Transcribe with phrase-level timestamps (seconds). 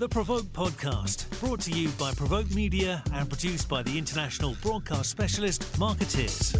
[0.00, 5.10] The Provoke Podcast, brought to you by Provoke Media and produced by the international broadcast
[5.10, 6.56] specialist Marketeers.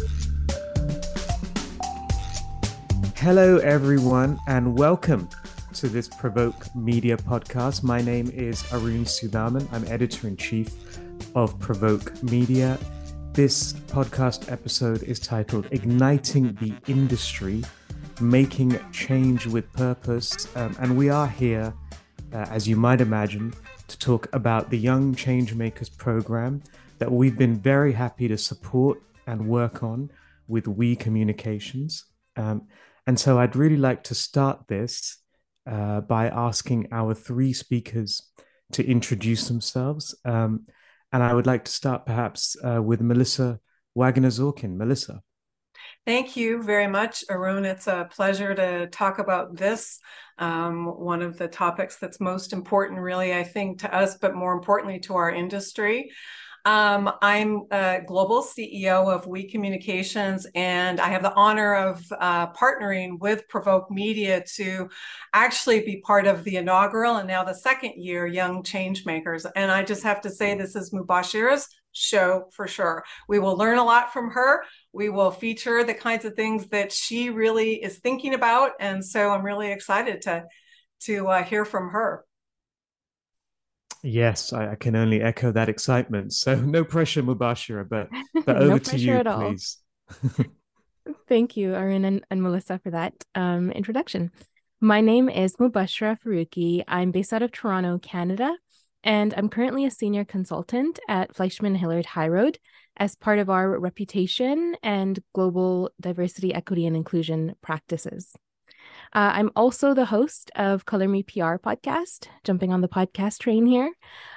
[3.17, 5.27] Hello, everyone, and welcome
[5.73, 7.81] to this Provoke Media podcast.
[7.81, 9.67] My name is Arun Sudhaman.
[9.73, 10.69] I'm editor in chief
[11.33, 12.77] of Provoke Media.
[13.33, 17.63] This podcast episode is titled Igniting the Industry
[18.19, 20.47] Making Change with Purpose.
[20.55, 21.73] Um, and we are here
[22.33, 23.53] uh, as you might imagine,
[23.87, 26.61] to talk about the Young Changemakers program
[26.99, 30.11] that we've been very happy to support and work on
[30.47, 32.05] with We Communications.
[32.35, 32.67] Um,
[33.07, 35.17] and so I'd really like to start this
[35.69, 38.21] uh, by asking our three speakers
[38.73, 40.15] to introduce themselves.
[40.25, 40.67] Um,
[41.11, 43.59] and I would like to start perhaps uh, with Melissa
[43.97, 44.77] Waggener Zorkin.
[44.77, 45.21] Melissa.
[46.05, 47.63] Thank you very much, Arun.
[47.63, 49.99] It's a pleasure to talk about this.
[50.39, 54.53] Um, one of the topics that's most important, really, I think, to us, but more
[54.53, 56.11] importantly to our industry.
[56.65, 62.51] Um, I'm a global CEO of We Communications, and I have the honor of uh,
[62.53, 64.89] partnering with Provoke Media to
[65.33, 69.45] actually be part of the inaugural and now the second year Young Changemakers.
[69.55, 73.03] And I just have to say, this is Mubashira's show for sure.
[73.27, 74.63] We will learn a lot from her.
[74.93, 79.31] We will feature the kinds of things that she really is thinking about, and so
[79.31, 80.45] I'm really excited to
[81.01, 82.23] to uh, hear from her.
[84.03, 86.33] Yes, I, I, can only echo that excitement.
[86.33, 88.09] So no pressure, Mubashira, but
[88.45, 89.77] but over no to you, please.
[91.27, 94.31] Thank you, Arun and, and Melissa, for that um, introduction.
[94.79, 96.83] My name is Mubashira Farooqi.
[96.87, 98.55] I'm based out of Toronto, Canada,
[99.03, 102.59] and I'm currently a senior consultant at Fleishman Hillard High Road
[102.97, 108.35] as part of our reputation and global diversity, equity, and inclusion practices.
[109.13, 113.65] Uh, I'm also the host of Color Me PR podcast, jumping on the podcast train
[113.65, 113.91] here.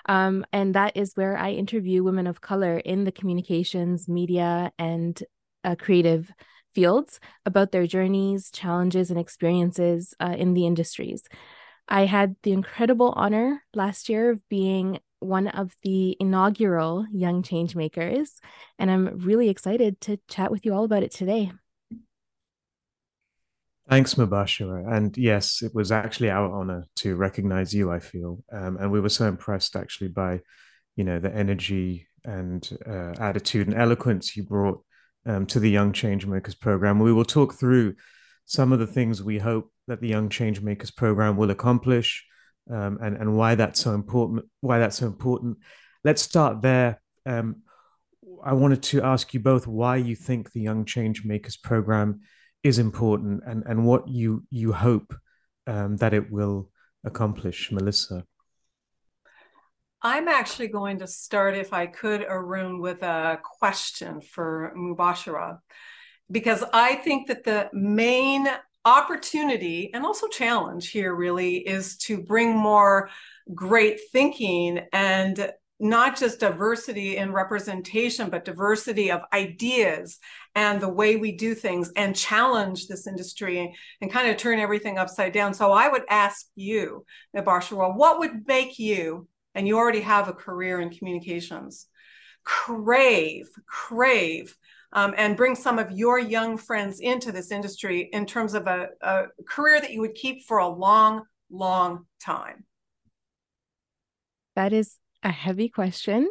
[0.07, 5.23] Um, and that is where I interview women of color in the communications, media, and
[5.63, 6.31] uh, creative
[6.75, 11.23] fields about their journeys, challenges, and experiences uh, in the industries.
[11.89, 18.31] I had the incredible honor last year of being one of the inaugural Young Changemakers,
[18.79, 21.53] and I'm really excited to chat with you all about it today.
[23.89, 24.91] Thanks, Mubashira.
[24.91, 28.43] And yes, it was actually our honor to recognize you, I feel.
[28.51, 30.41] Um, and we were so impressed actually by,
[30.97, 34.83] you know, the energy and uh, attitude and eloquence you brought
[35.27, 36.99] um, to the Young Changemakers program.
[36.99, 37.97] We will talk through
[38.47, 42.25] some of the things we hope that the Young Changemakers program will accomplish
[42.71, 44.47] um, and, and why that's so important.
[44.61, 45.59] Why that's so important.
[46.03, 47.01] Let's start there.
[47.27, 47.63] Um,
[48.45, 52.21] I wanted to ask you both why you think the Young Changemakers program
[52.63, 55.15] is important and, and what you you hope
[55.67, 56.71] um, that it will
[57.05, 58.25] accomplish, Melissa.
[60.03, 65.59] I'm actually going to start, if I could, Arun, with a question for Mubashira,
[66.31, 68.49] because I think that the main
[68.85, 73.09] opportunity and also challenge here really is to bring more
[73.55, 80.19] great thinking and not just diversity in representation, but diversity of ideas
[80.55, 84.99] and the way we do things and challenge this industry and kind of turn everything
[84.99, 85.53] upside down.
[85.53, 87.05] So I would ask you,
[87.37, 91.87] Mubashira, what would make you, and you already have a career in communications,
[92.45, 94.57] crave, crave
[94.95, 98.89] um, and bring some of your young friends into this industry in terms of a,
[99.03, 102.65] a career that you would keep for a long, long time?
[104.57, 106.31] That is a heavy question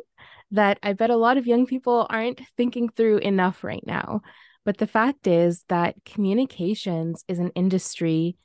[0.52, 4.22] that I bet a lot of young people aren't thinking through enough right now.
[4.66, 8.38] But the fact is that communications is an industry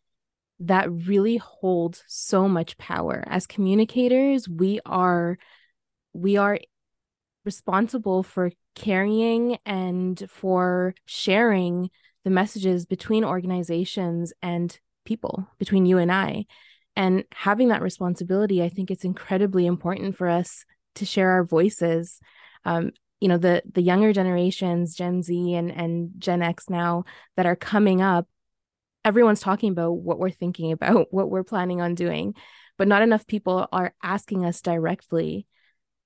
[0.60, 3.22] that really holds so much power.
[3.28, 5.38] As communicators, we are
[6.12, 6.58] we are
[7.44, 11.90] responsible for carrying and for sharing
[12.24, 16.46] the messages between organizations and people, between you and I.
[16.94, 20.64] And having that responsibility, I think it's incredibly important for us
[20.96, 22.20] to share our voices.
[22.64, 27.04] Um, you know, the the younger generations, Gen Z and and Gen X now
[27.36, 28.28] that are coming up,
[29.04, 32.34] everyone's talking about what we're thinking about, what we're planning on doing,
[32.76, 35.46] but not enough people are asking us directly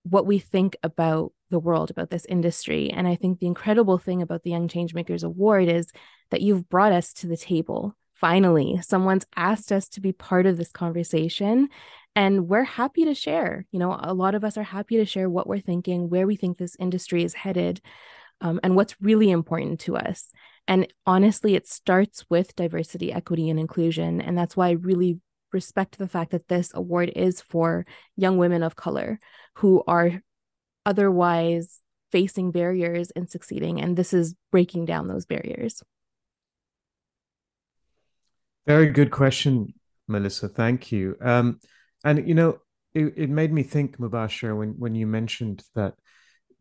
[0.04, 2.90] what we think about the world, about this industry.
[2.90, 5.92] And I think the incredible thing about the Young Changemakers Award is
[6.32, 7.94] that you've brought us to the table.
[8.14, 11.68] Finally, someone's asked us to be part of this conversation.
[12.14, 13.66] And we're happy to share.
[13.70, 16.36] You know, a lot of us are happy to share what we're thinking, where we
[16.36, 17.80] think this industry is headed,
[18.40, 20.30] um, and what's really important to us.
[20.68, 24.20] And honestly, it starts with diversity, equity, and inclusion.
[24.20, 25.20] And that's why I really
[25.52, 27.84] respect the fact that this award is for
[28.16, 29.18] young women of color
[29.56, 30.22] who are
[30.84, 31.80] otherwise
[32.10, 33.80] facing barriers and succeeding.
[33.80, 35.82] And this is breaking down those barriers.
[38.66, 39.74] Very good question,
[40.08, 40.48] Melissa.
[40.48, 41.16] Thank you.
[41.20, 41.58] Um,
[42.04, 42.58] and you know,
[42.94, 45.94] it, it made me think, Mubashir, when when you mentioned that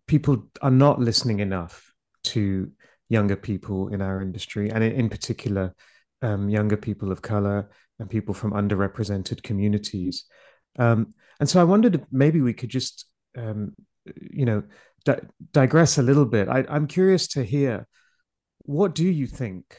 [0.07, 1.91] people are not listening enough
[2.23, 2.71] to
[3.09, 5.75] younger people in our industry, and in, particular,
[6.21, 7.69] um, younger people of color
[7.99, 10.25] and people from underrepresented communities.
[10.79, 13.05] Um, and so I wondered if maybe we could just,
[13.37, 13.75] um,
[14.05, 14.63] you know,
[15.05, 15.21] di-
[15.51, 16.47] digress a little bit.
[16.47, 17.87] I, I'm curious to hear
[18.63, 19.77] what do you think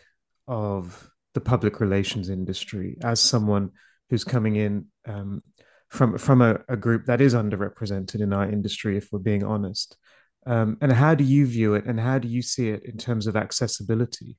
[0.48, 3.70] of the public relations industry as someone
[4.10, 5.42] who's coming in um,
[5.88, 9.96] from from a, a, group that is underrepresented in our industry, if we're being honest.
[10.44, 13.26] Um, and how do you view it, and how do you see it in terms
[13.26, 14.36] of accessibility?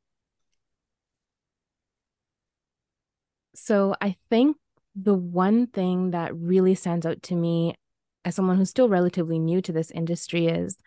[3.55, 4.57] So I think
[4.95, 7.75] the one thing that really stands out to me
[8.25, 10.77] as someone who's still relatively new to this industry is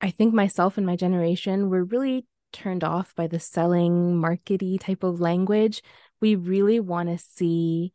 [0.00, 5.02] I think myself and my generation were really turned off by the selling markety type
[5.02, 5.82] of language.
[6.20, 7.92] We really want to see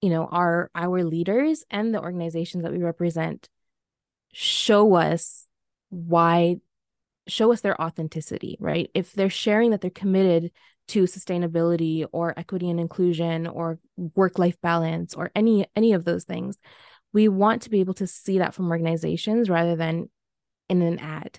[0.00, 3.48] you know our our leaders and the organizations that we represent
[4.34, 5.48] show us
[5.88, 6.56] why
[7.26, 8.90] show us their authenticity right?
[8.94, 10.50] If they're sharing that they're committed
[10.88, 13.78] to sustainability or equity and inclusion or
[14.14, 16.56] work life balance or any any of those things
[17.12, 20.08] we want to be able to see that from organizations rather than
[20.68, 21.38] in an ad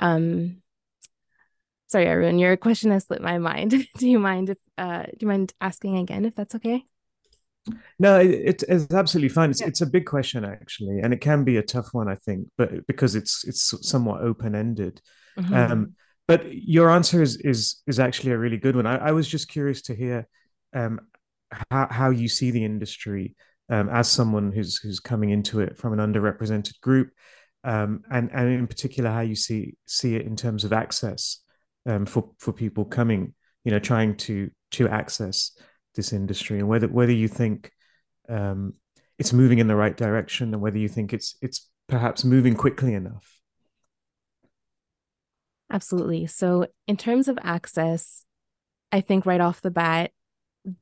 [0.00, 0.62] um,
[1.90, 3.70] sorry, Arun, your question has slipped my mind.
[3.98, 6.84] do you mind if uh, do you mind asking again if that's okay?
[7.98, 9.50] No, it, it's absolutely fine.
[9.50, 9.66] It's, yeah.
[9.66, 12.86] it's a big question actually, and it can be a tough one, I think, but
[12.86, 15.00] because it's it's somewhat open ended.
[15.38, 15.54] Mm-hmm.
[15.54, 15.94] Um,
[16.30, 18.86] but your answer is is is actually a really good one.
[18.86, 20.28] I, I was just curious to hear
[20.72, 21.00] um,
[21.72, 23.34] how how you see the industry
[23.68, 27.10] um, as someone who's who's coming into it from an underrepresented group,
[27.64, 31.40] um, and and in particular how you see see it in terms of access
[31.86, 33.34] um, for for people coming,
[33.64, 35.50] you know, trying to to access
[35.96, 37.72] this industry, and whether whether you think
[38.28, 38.74] um,
[39.18, 42.94] it's moving in the right direction, and whether you think it's it's perhaps moving quickly
[42.94, 43.39] enough.
[45.70, 46.26] Absolutely.
[46.26, 48.24] So, in terms of access,
[48.90, 50.10] I think right off the bat,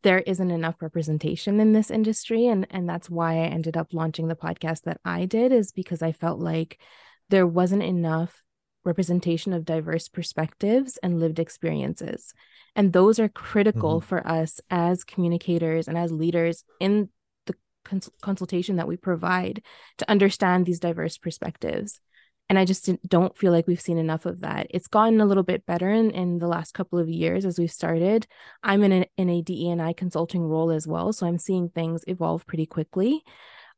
[0.02, 4.28] there isn't enough representation in this industry and and that's why I ended up launching
[4.28, 6.80] the podcast that I did is because I felt like
[7.28, 8.44] there wasn't enough
[8.84, 12.32] representation of diverse perspectives and lived experiences
[12.74, 14.08] and those are critical mm-hmm.
[14.08, 17.08] for us as communicators and as leaders in
[17.46, 17.54] the
[17.84, 19.62] cons- consultation that we provide
[19.98, 22.00] to understand these diverse perspectives
[22.48, 24.66] and i just don't feel like we've seen enough of that.
[24.70, 27.70] It's gotten a little bit better in, in the last couple of years as we've
[27.70, 28.26] started.
[28.62, 32.46] I'm in, a, in a DE&I consulting role as well so i'm seeing things evolve
[32.46, 33.22] pretty quickly.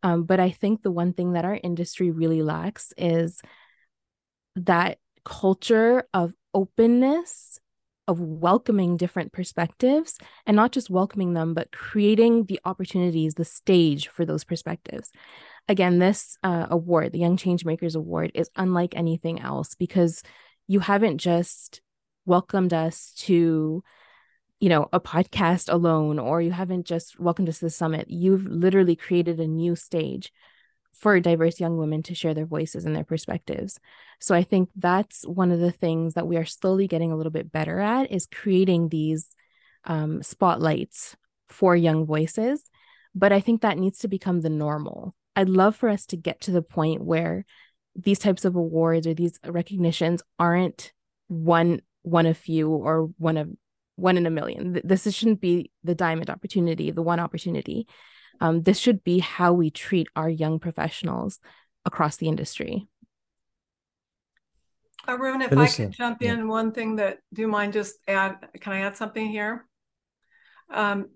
[0.03, 3.41] Um, but i think the one thing that our industry really lacks is
[4.57, 7.59] that culture of openness
[8.09, 14.09] of welcoming different perspectives and not just welcoming them but creating the opportunities the stage
[14.09, 15.13] for those perspectives
[15.71, 20.23] again this uh, award the young changemakers award is unlike anything else because
[20.67, 21.81] you haven't just
[22.27, 23.83] welcomed us to
[24.59, 28.47] you know a podcast alone or you haven't just welcomed us to the summit you've
[28.47, 30.33] literally created a new stage
[30.93, 33.79] for diverse young women to share their voices and their perspectives.
[34.19, 37.33] So I think that's one of the things that we are slowly getting a little
[37.33, 39.35] bit better at is creating these
[39.85, 41.17] um, spotlights
[41.49, 42.69] for young voices.
[43.15, 45.15] But I think that needs to become the normal.
[45.40, 47.44] I'd love for us to get to the point where
[47.97, 50.92] these types of awards or these recognitions aren't
[51.28, 53.50] one one of few or one of
[53.97, 54.80] one in a million.
[54.85, 57.87] This shouldn't be the diamond opportunity, the one opportunity
[58.40, 61.40] um, this should be how we treat our young professionals
[61.85, 62.87] across the industry.
[65.06, 66.44] Arun, if I could jump in, yeah.
[66.44, 68.37] one thing that do you mind just add?
[68.61, 69.66] Can I add something here?
[70.73, 71.06] Um,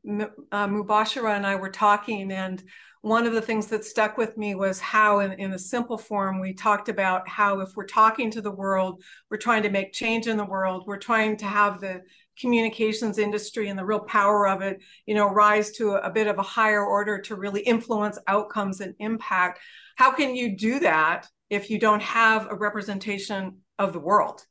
[0.50, 2.62] uh, Mubashira and I were talking, and
[3.04, 6.40] one of the things that stuck with me was how, in, in a simple form,
[6.40, 10.26] we talked about how if we're talking to the world, we're trying to make change
[10.26, 12.00] in the world, we're trying to have the
[12.40, 16.26] communications industry and the real power of it, you know, rise to a, a bit
[16.26, 19.60] of a higher order to really influence outcomes and impact.
[19.96, 24.46] How can you do that if you don't have a representation of the world?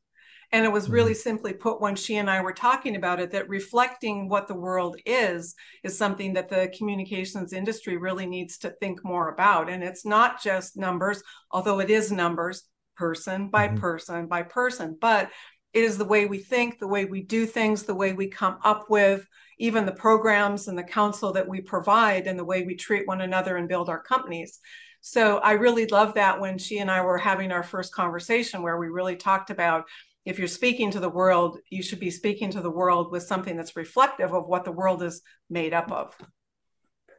[0.54, 1.20] And it was really mm-hmm.
[1.20, 4.96] simply put when she and I were talking about it that reflecting what the world
[5.06, 9.68] is is something that the communications industry really needs to think more about.
[9.68, 12.64] And it's not just numbers, although it is numbers,
[12.96, 13.78] person by mm-hmm.
[13.78, 15.32] person by person, but
[15.74, 18.60] it is the way we think, the way we do things, the way we come
[18.64, 19.26] up with
[19.58, 23.22] even the programs and the counsel that we provide and the way we treat one
[23.22, 24.60] another and build our companies.
[25.02, 28.78] So I really love that when she and I were having our first conversation where
[28.78, 29.86] we really talked about
[30.26, 33.58] if you're speaking to the world, you should be speaking to the world with something
[33.58, 36.16] that's reflective of what the world is made up of.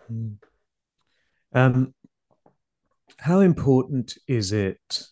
[0.08, 0.28] Hmm.
[1.52, 1.94] Um,
[3.18, 5.06] how important is it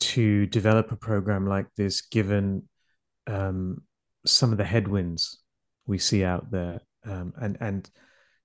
[0.00, 2.68] to develop a program like this, given
[3.26, 3.82] um,
[4.26, 5.40] some of the headwinds
[5.86, 7.90] we see out there, um, and and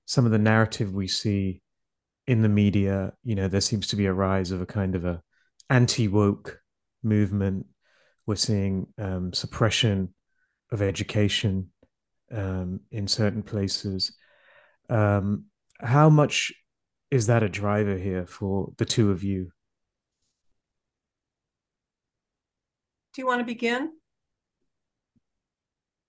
[0.06, 1.62] some of the narrative we see
[2.26, 3.14] in the media?
[3.24, 5.22] You know, there seems to be a rise of a kind of a
[5.70, 6.60] anti woke
[7.04, 7.68] movement.
[8.28, 10.14] We're seeing um, suppression
[10.72, 11.72] of education
[12.32, 14.16] um, in certain places.
[14.90, 15.46] Um,
[15.80, 16.54] how much
[17.10, 19.52] is that a driver here for the two of you?
[23.14, 23.94] Do you want to begin?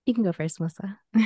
[0.05, 0.99] You can go first, Melissa.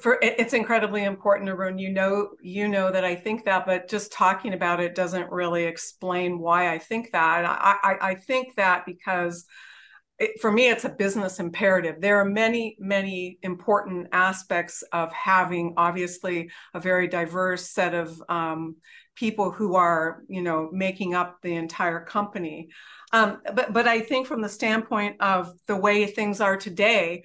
[0.00, 4.12] for it's incredibly important arun you know you know that i think that but just
[4.12, 8.84] talking about it doesn't really explain why i think that i i, I think that
[8.84, 9.46] because
[10.18, 15.74] it, for me it's a business imperative there are many many important aspects of having
[15.76, 18.76] obviously a very diverse set of um,
[19.14, 22.68] people who are you know making up the entire company
[23.12, 27.22] um, but but i think from the standpoint of the way things are today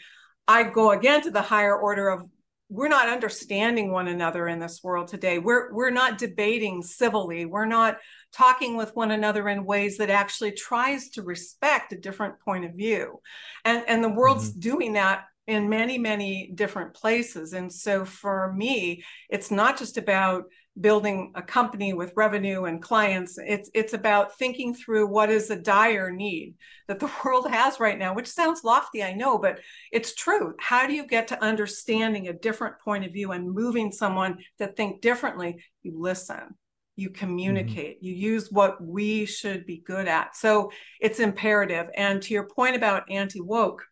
[0.47, 2.23] I go again to the higher order of
[2.69, 5.37] we're not understanding one another in this world today.
[5.37, 7.45] We're we're not debating civilly.
[7.45, 7.97] We're not
[8.33, 12.73] talking with one another in ways that actually tries to respect a different point of
[12.73, 13.19] view.
[13.65, 14.59] And and the world's mm-hmm.
[14.59, 17.53] doing that in many many different places.
[17.53, 20.45] And so for me, it's not just about
[20.79, 25.55] building a company with revenue and clients it's it's about thinking through what is a
[25.55, 26.55] dire need
[26.87, 29.59] that the world has right now which sounds lofty i know but
[29.91, 33.91] it's true how do you get to understanding a different point of view and moving
[33.91, 36.55] someone to think differently you listen
[36.95, 38.05] you communicate mm-hmm.
[38.05, 42.75] you use what we should be good at so it's imperative and to your point
[42.75, 43.83] about anti woke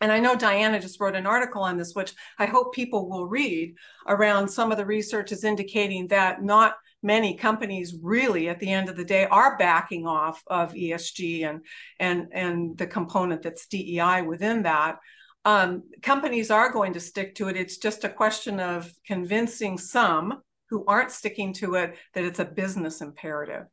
[0.00, 3.26] and I know Diana just wrote an article on this, which I hope people will
[3.26, 3.74] read
[4.06, 8.88] around some of the research is indicating that not many companies really at the end
[8.88, 11.60] of the day are backing off of ESG and
[12.00, 14.98] and and the component that's DEI within that.
[15.44, 17.56] Um, companies are going to stick to it.
[17.56, 22.44] It's just a question of convincing some who aren't sticking to it that it's a
[22.44, 23.66] business imperative.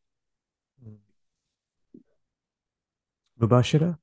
[3.40, 3.98] Mubashira?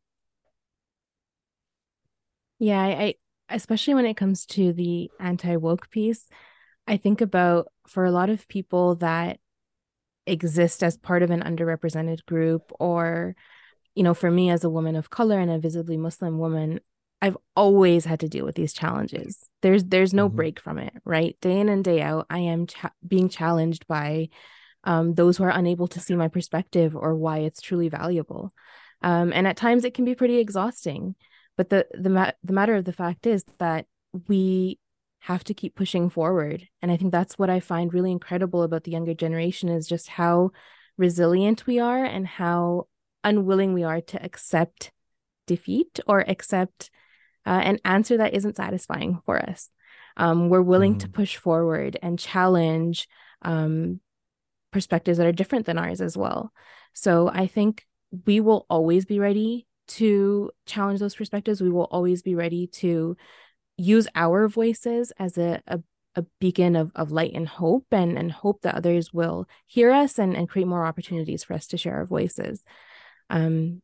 [2.59, 3.15] Yeah, I,
[3.49, 6.29] I especially when it comes to the anti woke piece,
[6.87, 9.39] I think about for a lot of people that
[10.27, 13.35] exist as part of an underrepresented group, or,
[13.95, 16.81] you know, for me as a woman of color and a visibly Muslim woman,
[17.23, 19.47] I've always had to deal with these challenges.
[19.63, 20.37] There's there's no mm-hmm.
[20.37, 21.37] break from it, right?
[21.41, 24.29] Day in and day out, I am cha- being challenged by
[24.85, 28.53] um, those who are unable to see my perspective or why it's truly valuable.
[29.03, 31.15] Um, and at times it can be pretty exhausting.
[31.57, 33.87] But the the ma- the matter of the fact is that
[34.29, 34.79] we
[35.21, 38.85] have to keep pushing forward, and I think that's what I find really incredible about
[38.85, 40.53] the younger generation is just how
[40.97, 42.87] resilient we are and how
[43.25, 44.93] unwilling we are to accept
[45.47, 46.91] defeat or accept
[47.47, 49.71] uh, an answer that isn't satisfying for us.
[50.17, 51.01] Um, we're willing mm.
[51.01, 53.09] to push forward and challenge
[53.43, 54.01] um,
[54.73, 56.53] perspectives that are different than ours as well.
[56.93, 57.87] So I think
[58.27, 61.61] we will always be ready to challenge those perspectives.
[61.61, 63.17] We will always be ready to
[63.77, 65.81] use our voices as a, a,
[66.17, 70.19] a beacon of, of light and hope and, and hope that others will hear us
[70.19, 72.63] and, and create more opportunities for us to share our voices.
[73.31, 73.81] Um,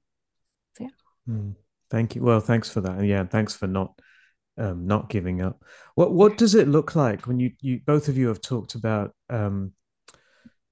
[0.76, 0.90] so yeah.
[1.28, 1.54] Mm,
[1.90, 2.22] thank you.
[2.22, 2.98] Well, thanks for that.
[2.98, 3.98] And yeah, thanks for not
[4.58, 5.62] um, not giving up.
[5.94, 9.14] What what does it look like when you you both of you have talked about
[9.28, 9.72] um,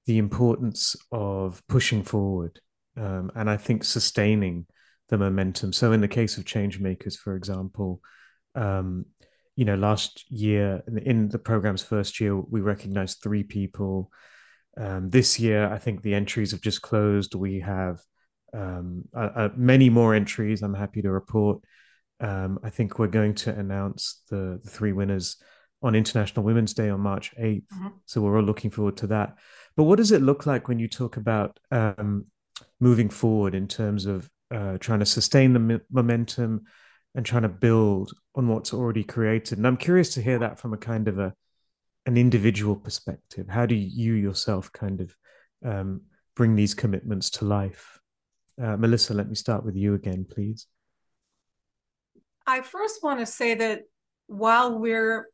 [0.05, 2.59] the importance of pushing forward
[2.97, 4.65] um, and I think sustaining
[5.09, 5.73] the momentum.
[5.73, 8.01] So in the case of change makers, for example,
[8.55, 9.05] um,
[9.55, 14.11] you know, last year in the program's first year, we recognized three people.
[14.77, 17.35] Um, this year, I think the entries have just closed.
[17.35, 17.99] We have
[18.55, 20.61] um, uh, many more entries.
[20.61, 21.61] I'm happy to report.
[22.19, 25.35] Um, I think we're going to announce the, the, three winners
[25.81, 27.67] on International Women's Day on March 8th.
[27.73, 27.87] Mm-hmm.
[28.05, 29.35] So we're all looking forward to that.
[29.75, 32.27] But what does it look like when you talk about um,
[32.79, 36.63] moving forward in terms of uh, trying to sustain the m- momentum
[37.15, 39.57] and trying to build on what's already created.
[39.57, 41.33] And I'm curious to hear that from a kind of a
[42.05, 43.47] an individual perspective.
[43.49, 45.15] How do you yourself kind of
[45.65, 46.01] um,
[46.35, 47.99] bring these commitments to life?
[48.61, 50.67] Uh, Melissa, let me start with you again, please.
[52.47, 53.81] I first want to say that
[54.27, 55.27] while we're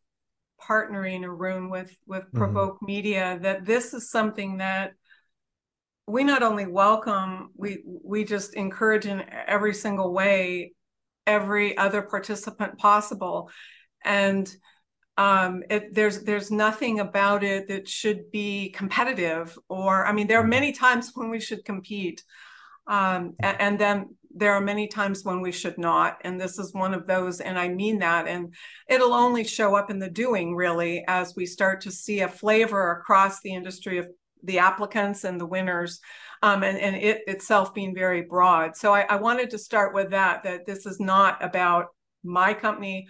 [0.62, 2.38] partnering Arun with with mm-hmm.
[2.38, 2.86] Provoke mm-hmm.
[2.86, 4.94] Media that this is something that
[6.08, 10.74] we not only welcome, we we just encourage in every single way
[11.28, 13.50] every other participant possible.
[14.04, 14.52] And
[15.18, 20.40] um, it, there's there's nothing about it that should be competitive or I mean there
[20.40, 20.50] are mm-hmm.
[20.50, 22.24] many times when we should compete
[22.88, 26.94] um, and, then there are many times when we should not and this is one
[26.94, 28.54] of those and I mean that and
[28.88, 32.92] it'll only show up in the doing really as we start to see a flavor
[32.92, 34.08] across the industry of
[34.44, 36.00] the applicants and the winners
[36.42, 38.76] um, and, and it itself being very broad.
[38.76, 41.88] So I, I wanted to start with that that this is not about
[42.24, 43.08] my company.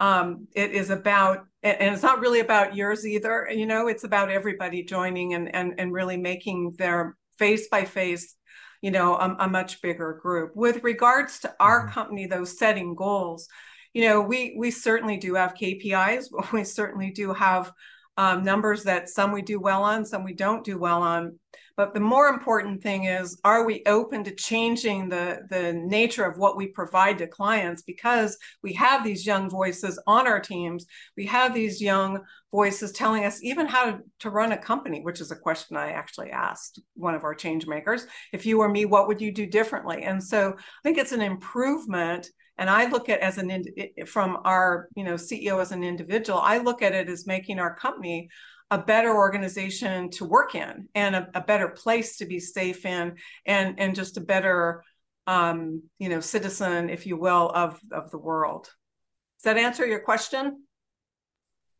[0.00, 4.30] Um, it is about and it's not really about yours either you know it's about
[4.30, 8.34] everybody joining and and, and really making their face by face
[8.82, 11.94] you know a, a much bigger group with regards to our mm-hmm.
[11.94, 13.48] company those setting goals
[13.94, 17.72] you know we we certainly do have kpis we certainly do have
[18.16, 21.38] um, numbers that some we do well on, some we don't do well on.
[21.76, 26.38] But the more important thing is, are we open to changing the, the nature of
[26.38, 27.82] what we provide to clients?
[27.82, 30.86] Because we have these young voices on our teams.
[31.16, 35.30] We have these young voices telling us even how to, run a company, which is
[35.30, 38.06] a question I actually asked one of our change makers.
[38.32, 40.02] If you were me, what would you do differently?
[40.04, 43.64] And so I think it's an improvement and i look at as an
[44.06, 47.74] from our you know ceo as an individual i look at it as making our
[47.74, 48.28] company
[48.72, 53.14] a better organization to work in and a, a better place to be safe in
[53.44, 54.82] and and just a better
[55.26, 60.00] um, you know citizen if you will of of the world does that answer your
[60.00, 60.64] question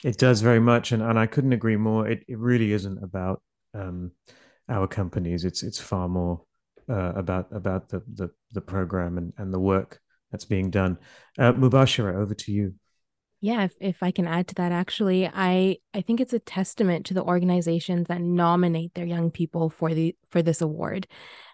[0.05, 3.43] it does very much and, and i couldn't agree more it, it really isn't about
[3.73, 4.13] um,
[4.69, 6.43] our companies it's it's far more
[6.91, 9.99] uh, about about the, the the program and, and the work
[10.33, 10.99] that's being done.
[11.39, 12.75] Uh, Mubashira, over to you.
[13.45, 17.07] Yeah, if, if I can add to that, actually, I I think it's a testament
[17.07, 21.09] to the organizations that nominate their young people for the for this award,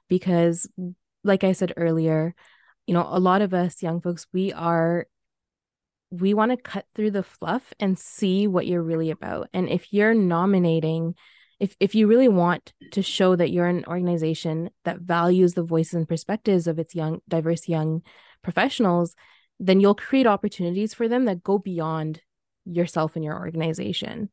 [0.06, 0.68] because,
[1.24, 2.34] like I said earlier,
[2.86, 5.06] you know, a lot of us young folks, we are
[6.10, 9.48] we want to cut through the fluff and see what you're really about.
[9.54, 11.14] And if you're nominating,
[11.58, 15.94] if if you really want to show that you're an organization that values the voices
[15.94, 18.02] and perspectives of its young diverse young
[18.42, 19.14] professionals,
[19.60, 22.20] then you'll create opportunities for them that go beyond
[22.64, 24.30] yourself and your organization.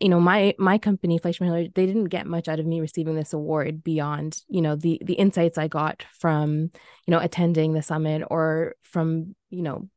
[0.00, 3.16] You know, my my company, Fleishman Hillard, they didn't get much out of me receiving
[3.16, 6.70] this award beyond, you know, the the insights I got from,
[7.06, 9.88] you know, attending the summit or from, you know,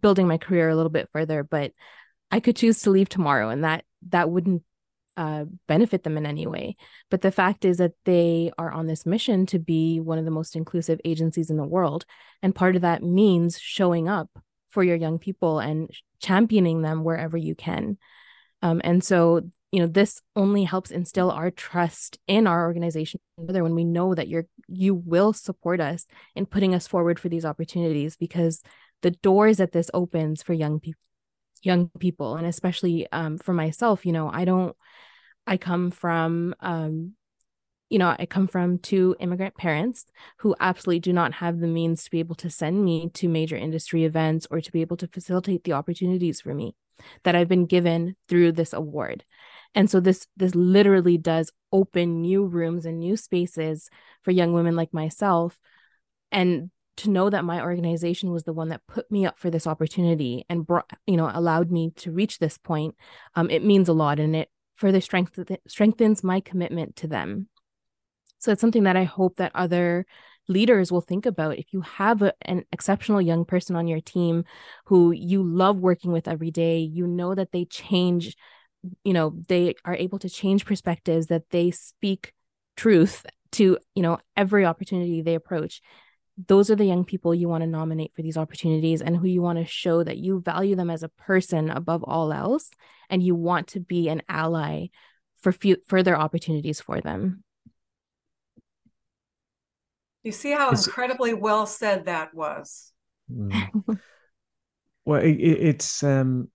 [0.00, 1.44] building my career a little bit further.
[1.44, 1.72] But
[2.30, 4.64] I could choose to leave tomorrow and that that wouldn't
[5.16, 6.74] uh, benefit them in any way.
[7.10, 10.30] But the fact is that they are on this mission to be one of the
[10.30, 12.04] most inclusive agencies in the world.
[12.42, 14.30] And part of that means showing up
[14.70, 15.88] for your young people and
[16.20, 17.96] championing them wherever you can.
[18.62, 23.62] Um, and so, you know, this only helps instill our trust in our organization further
[23.62, 27.44] when we know that you're you will support us in putting us forward for these
[27.44, 28.62] opportunities because
[29.02, 31.00] the doors that this opens for young people
[31.62, 34.76] young people and especially um, for myself you know i don't
[35.46, 37.12] i come from um,
[37.88, 40.06] you know i come from two immigrant parents
[40.38, 43.56] who absolutely do not have the means to be able to send me to major
[43.56, 46.74] industry events or to be able to facilitate the opportunities for me
[47.24, 49.24] that i've been given through this award.
[49.74, 53.90] And so this this literally does open new rooms and new spaces
[54.22, 55.58] for young women like myself.
[56.30, 59.66] And to know that my organization was the one that put me up for this
[59.66, 62.94] opportunity and brought you know allowed me to reach this point
[63.34, 67.48] um, it means a lot and it further strength- strengthens my commitment to them.
[68.38, 70.06] So it's something that i hope that other
[70.46, 71.58] leaders will think about.
[71.58, 74.44] If you have a, an exceptional young person on your team
[74.86, 78.36] who you love working with every day you know that they change
[79.02, 82.32] you know they are able to change perspectives that they speak
[82.76, 85.80] truth to you know every opportunity they approach
[86.36, 89.40] those are the young people you want to nominate for these opportunities and who you
[89.40, 92.70] want to show that you value them as a person above all else
[93.08, 94.86] and you want to be an ally
[95.38, 97.44] for f- further opportunities for them.
[100.24, 102.92] You see how it's, incredibly well said that was.
[103.30, 103.98] Mm.
[105.04, 106.48] well it, it's um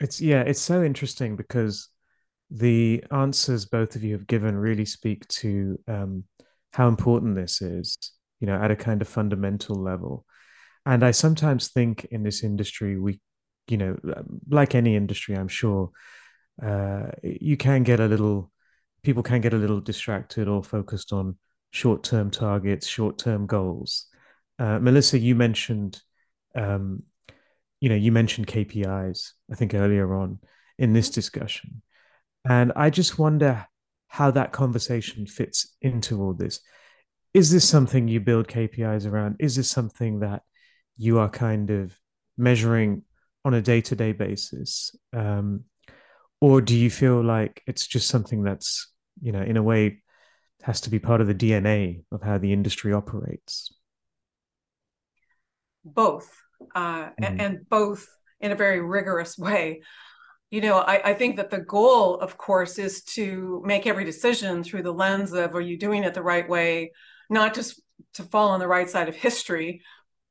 [0.00, 1.88] it's yeah it's so interesting because
[2.50, 6.24] the answers both of you have given really speak to um
[6.72, 7.96] how important this is
[8.40, 10.24] you know, at a kind of fundamental level.
[10.86, 13.20] And I sometimes think in this industry, we,
[13.68, 13.96] you know,
[14.48, 15.90] like any industry, I'm sure,
[16.62, 18.50] uh, you can get a little,
[19.02, 21.36] people can get a little distracted or focused on
[21.70, 24.06] short term targets, short term goals.
[24.58, 26.00] Uh, Melissa, you mentioned
[26.54, 27.04] um,
[27.80, 30.38] you know, you mentioned KPIs, I think earlier on
[30.78, 31.82] in this discussion.
[32.44, 33.66] And I just wonder
[34.08, 36.60] how that conversation fits into all this.
[37.32, 39.36] Is this something you build KPIs around?
[39.38, 40.42] Is this something that
[40.96, 41.96] you are kind of
[42.36, 43.02] measuring
[43.44, 44.94] on a day to day basis?
[45.12, 45.64] Um,
[46.40, 48.90] or do you feel like it's just something that's,
[49.20, 50.02] you know, in a way
[50.62, 53.72] has to be part of the DNA of how the industry operates?
[55.84, 56.30] Both,
[56.74, 57.40] uh, mm-hmm.
[57.40, 58.06] and both
[58.40, 59.82] in a very rigorous way
[60.50, 64.64] you know I, I, think that the goal of course is to make every decision
[64.64, 66.92] through the lens of are you doing it the right way
[67.30, 67.80] not just
[68.14, 69.82] to fall on the right side of history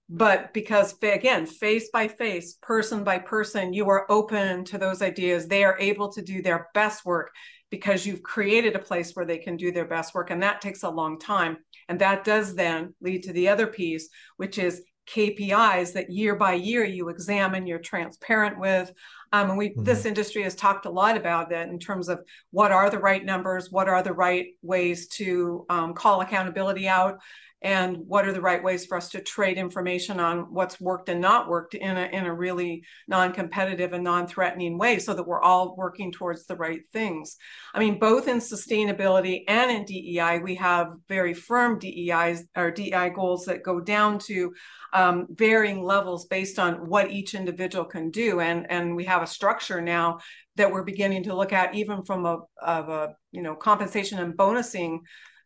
[0.09, 5.47] but because again face by face person by person you are open to those ideas.
[5.47, 7.31] They are able to do their best work
[7.69, 10.81] because you've created a place where they can do their best work and that takes
[10.81, 11.57] a long time.
[11.87, 14.81] And that does then lead to the other piece which is
[15.13, 18.91] KPIs that year by year you examine, you're transparent with.
[19.31, 19.83] Um, and we mm-hmm.
[19.83, 23.23] this industry has talked a lot about that in terms of what are the right
[23.23, 27.19] numbers, what are the right ways to um, call accountability out,
[27.61, 31.19] and what are the right ways for us to trade information on what's worked and
[31.19, 35.75] not worked in a in a really non-competitive and non-threatening way so that we're all
[35.75, 37.35] working towards the right things.
[37.73, 43.09] I mean both in sustainability and in dei we have very firm deis or dei
[43.09, 44.53] goals that go down to
[44.93, 48.39] um, varying levels based on what each individual can do.
[48.39, 50.19] And and we have a structure now
[50.55, 54.37] that we're beginning to look at even from a of a you know compensation and
[54.37, 54.99] bonusing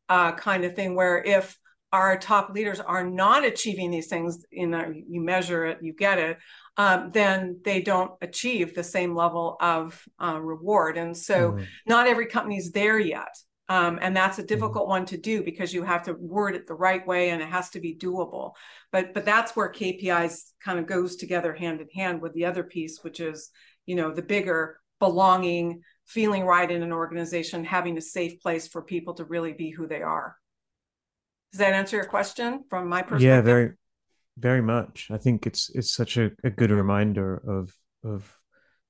[0.09, 1.57] uh, kind of thing where if
[1.93, 6.17] our top leaders are not achieving these things in a, you measure it you get
[6.17, 6.37] it
[6.75, 11.63] um, then they don't achieve the same level of uh, reward and so mm-hmm.
[11.85, 13.37] not every company is there yet
[13.69, 14.47] um, and that's a mm-hmm.
[14.47, 17.47] difficult one to do because you have to word it the right way and it
[17.47, 18.53] has to be doable
[18.91, 22.63] but but that's where kpis kind of goes together hand in hand with the other
[22.63, 23.51] piece which is
[23.85, 28.81] you know the bigger belonging feeling right in an organization having a safe place for
[28.81, 30.35] people to really be who they are
[31.53, 33.27] does that answer your question from my perspective?
[33.27, 33.73] Yeah, very,
[34.39, 35.09] very much.
[35.11, 37.71] I think it's it's such a, a good reminder of
[38.03, 38.35] of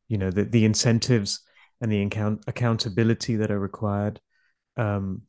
[0.07, 1.41] you know the the incentives
[1.81, 4.21] and the account accountability that are required,
[4.77, 5.23] um,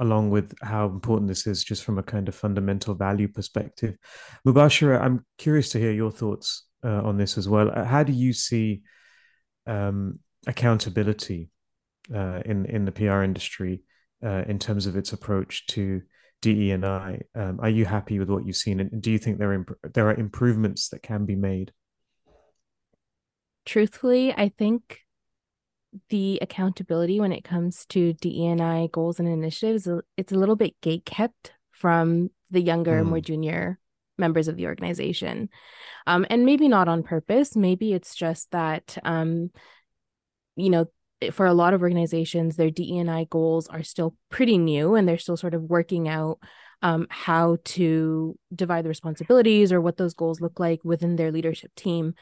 [0.00, 3.96] along with how important this is just from a kind of fundamental value perspective.
[4.44, 7.70] Mubashira, I'm curious to hear your thoughts uh, on this as well.
[7.70, 8.82] Uh, how do you see
[9.68, 11.50] um, accountability
[12.12, 13.84] uh, in in the PR industry
[14.24, 16.02] uh, in terms of its approach to
[16.40, 17.20] DE and I.
[17.34, 19.78] Um, are you happy with what you've seen, and do you think there are imp-
[19.94, 21.72] there are improvements that can be made?
[23.64, 25.00] Truthfully, I think
[26.08, 30.54] the accountability when it comes to DE and I goals and initiatives it's a little
[30.54, 33.06] bit gate kept from the younger, mm.
[33.06, 33.78] more junior
[34.16, 35.48] members of the organization,
[36.06, 37.56] um, and maybe not on purpose.
[37.56, 39.50] Maybe it's just that um,
[40.56, 40.86] you know
[41.32, 45.36] for a lot of organizations, their DEI goals are still pretty new and they're still
[45.36, 46.38] sort of working out
[46.82, 51.74] um, how to divide the responsibilities or what those goals look like within their leadership
[51.74, 52.14] team.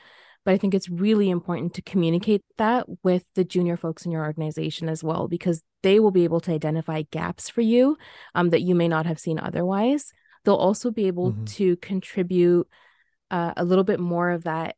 [0.44, 4.24] But I think it's really important to communicate that with the junior folks in your
[4.24, 7.96] organization as well, because they will be able to identify gaps for you
[8.34, 10.12] um, that you may not have seen otherwise.
[10.44, 11.44] They'll also be able mm-hmm.
[11.44, 12.66] to contribute
[13.30, 14.76] uh, a little bit more of that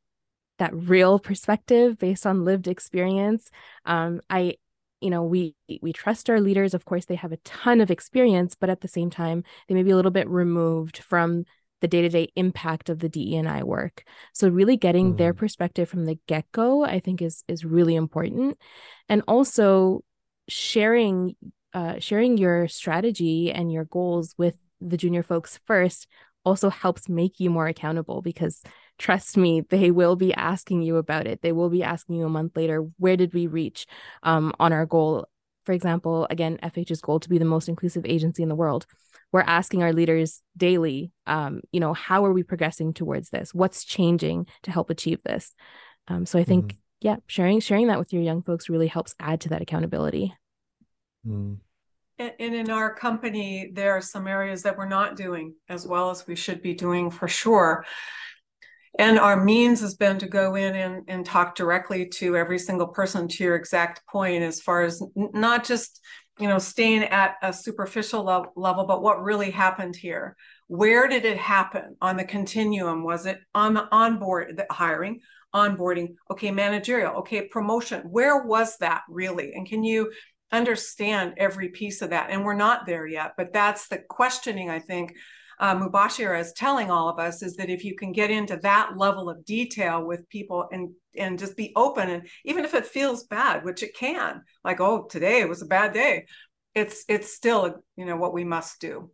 [0.61, 3.51] that real perspective based on lived experience.
[3.85, 4.55] Um, I,
[5.01, 6.75] you know, we we trust our leaders.
[6.75, 9.83] Of course, they have a ton of experience, but at the same time, they may
[9.83, 11.45] be a little bit removed from
[11.81, 14.05] the day-to-day impact of the DE&I work.
[14.35, 15.17] So really getting mm.
[15.17, 18.59] their perspective from the get-go, I think is is really important.
[19.09, 20.05] And also
[20.49, 21.37] sharing
[21.73, 26.07] uh, sharing your strategy and your goals with the junior folks first
[26.45, 28.63] also helps make you more accountable because
[29.01, 31.41] trust me, they will be asking you about it.
[31.41, 33.87] They will be asking you a month later, where did we reach
[34.23, 35.27] um, on our goal?
[35.65, 38.87] For example, again, FH's goal to be the most inclusive agency in the world.
[39.33, 43.55] We're asking our leaders daily, um, you know, how are we progressing towards this?
[43.55, 45.55] What's changing to help achieve this?
[46.09, 46.77] Um, so I think, mm.
[47.01, 50.35] yeah, sharing sharing that with your young folks really helps add to that accountability.
[51.27, 51.59] Mm.
[52.19, 56.27] And in our company, there are some areas that we're not doing as well as
[56.27, 57.87] we should be doing for sure.
[58.99, 62.89] And our means has been to go in and, and talk directly to every single
[62.89, 66.01] person to your exact point, as far as not just
[66.39, 70.37] you know staying at a superficial level, level, but what really happened here.
[70.67, 73.05] Where did it happen on the continuum?
[73.05, 75.21] Was it on the onboard the hiring,
[75.55, 76.15] onboarding?
[76.31, 77.15] Okay, managerial.
[77.17, 78.03] Okay, promotion.
[78.03, 79.53] Where was that really?
[79.53, 80.11] And can you
[80.53, 82.31] understand every piece of that?
[82.31, 85.15] And we're not there yet, but that's the questioning I think
[85.61, 88.97] uh, Mubashira is telling all of us is that if you can get into that
[88.97, 93.25] level of detail with people and and just be open and even if it feels
[93.25, 96.25] bad, which it can, like oh today it was a bad day,
[96.75, 99.11] it's it's still you know what we must do.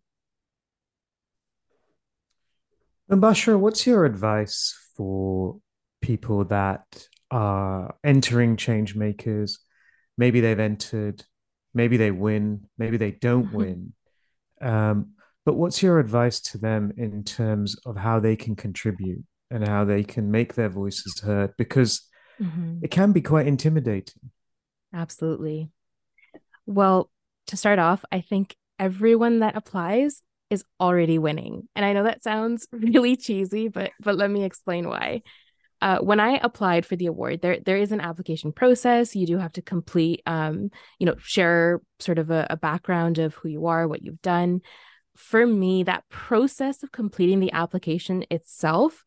[3.11, 5.59] Mubashira, what's your advice for
[6.01, 9.59] people that are entering change makers?
[10.17, 11.25] Maybe they've entered,
[11.75, 13.95] maybe they win, maybe they don't win.
[14.61, 15.16] Um,
[15.47, 19.85] but what's your advice to them in terms of how they can contribute and how
[19.85, 21.53] they can make their voices heard?
[21.57, 22.03] Because
[22.43, 22.81] mm-hmm.
[22.83, 24.33] it can be quite intimidating.
[24.93, 25.71] Absolutely.
[26.67, 27.11] Well,
[27.47, 31.69] to start off, I think everyone that applies is already winning.
[31.77, 35.23] And I know that sounds really cheesy, but but let me explain why.
[35.81, 39.15] Uh, when I applied for the award, there there is an application process.
[39.15, 43.35] You do have to complete, um, you know, share sort of a, a background of
[43.35, 44.63] who you are, what you've done
[45.17, 49.05] for me, that process of completing the application itself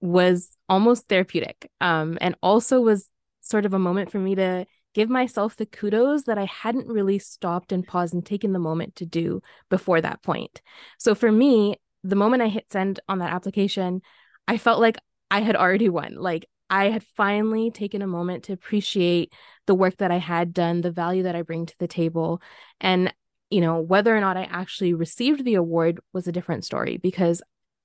[0.00, 1.70] was almost therapeutic.
[1.80, 3.08] Um, and also was
[3.40, 7.18] sort of a moment for me to give myself the kudos that I hadn't really
[7.18, 9.40] stopped and paused and taken the moment to do
[9.70, 10.60] before that point.
[10.98, 14.02] So for me, the moment I hit send on that application,
[14.46, 14.98] I felt like
[15.30, 16.16] I had already won.
[16.16, 19.32] Like I had finally taken a moment to appreciate
[19.66, 22.42] the work that I had done, the value that I bring to the table.
[22.80, 23.12] And
[23.52, 27.42] you know, whether or not I actually received the award was a different story because,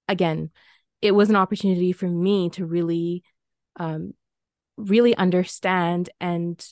[0.08, 0.50] again,
[1.02, 3.24] it was an opportunity for me to really,
[3.76, 4.14] um,
[4.78, 6.66] really understand and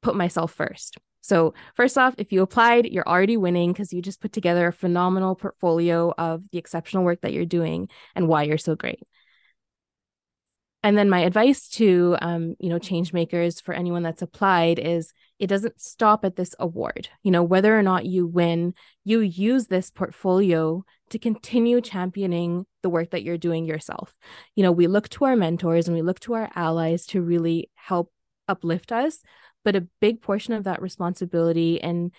[0.00, 0.96] put myself first.
[1.20, 4.72] So, first off, if you applied, you're already winning because you just put together a
[4.72, 9.00] phenomenal portfolio of the exceptional work that you're doing and why you're so great
[10.82, 15.12] and then my advice to um, you know change makers for anyone that's applied is
[15.38, 17.08] it doesn't stop at this award.
[17.22, 22.90] You know whether or not you win you use this portfolio to continue championing the
[22.90, 24.14] work that you're doing yourself.
[24.56, 27.70] You know we look to our mentors and we look to our allies to really
[27.74, 28.12] help
[28.48, 29.22] uplift us
[29.64, 32.10] but a big portion of that responsibility and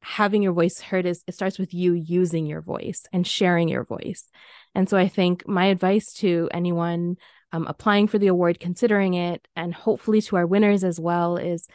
[0.00, 3.84] having your voice heard is it starts with you using your voice and sharing your
[3.84, 4.30] voice.
[4.74, 7.16] And so i think my advice to anyone
[7.56, 11.66] um, applying for the award, considering it, and hopefully to our winners as well is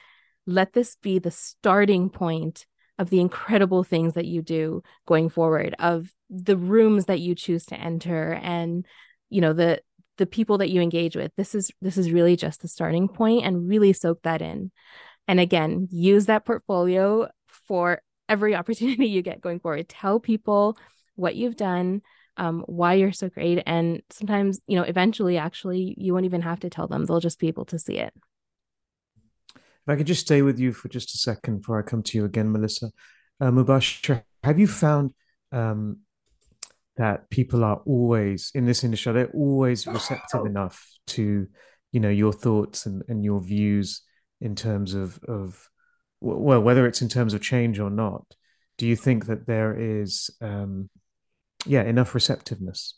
[0.46, 2.66] let this be the starting point
[3.00, 7.66] of the incredible things that you do going forward, of the rooms that you choose
[7.66, 8.86] to enter, and
[9.30, 9.82] you know the
[10.18, 11.32] the people that you engage with.
[11.36, 14.72] This is this is really just the starting point, and really soak that in.
[15.28, 19.90] And again, use that portfolio for every opportunity you get going forward.
[19.90, 20.78] Tell people
[21.16, 22.02] what you've done,
[22.42, 23.62] um, why you're so great.
[23.68, 27.40] And sometimes, you know, eventually, actually, you won't even have to tell them, they'll just
[27.40, 28.14] be able to see it.
[29.56, 32.18] If I could just stay with you for just a second before I come to
[32.18, 32.90] you again, Melissa.
[33.40, 35.14] Uh, Mubashir, have you found
[35.52, 36.00] um,
[36.98, 41.48] that people are always in this industry, they're always receptive enough to,
[41.92, 44.02] you know, your thoughts and, and your views
[44.40, 45.70] in terms of, of,
[46.22, 48.26] well, whether it's in terms of change or not,
[48.80, 50.90] do you think that there is um,
[51.66, 52.96] yeah enough receptiveness.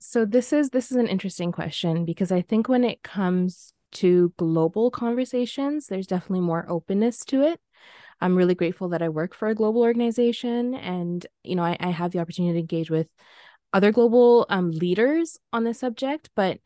[0.00, 4.32] So this is this is an interesting question because i think when it comes to
[4.38, 7.60] global conversations there's definitely more openness to it.
[8.20, 11.90] I'm really grateful that i work for a global organization and you know i, I
[11.90, 13.08] have the opportunity to engage with
[13.72, 16.58] other global um, leaders on the subject but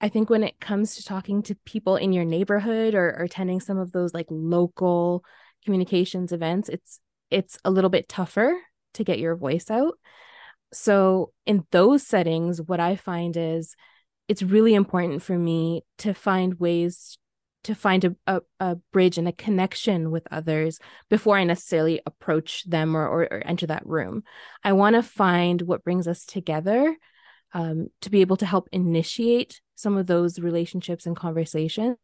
[0.00, 3.60] i think when it comes to talking to people in your neighborhood or, or attending
[3.60, 5.24] some of those like local
[5.64, 8.56] communications events it's it's a little bit tougher
[8.94, 9.98] to get your voice out.
[10.72, 13.74] So, in those settings, what I find is
[14.28, 17.18] it's really important for me to find ways
[17.64, 20.78] to find a, a, a, bridge and a connection with others
[21.10, 24.22] before I necessarily approach them or, or, or enter that room.
[24.64, 26.96] I want to find what brings us together
[27.52, 31.98] um, to be able to help initiate some of those relationships and conversations.